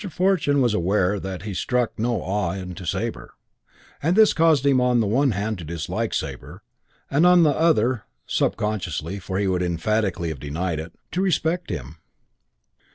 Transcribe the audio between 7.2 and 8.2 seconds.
on the other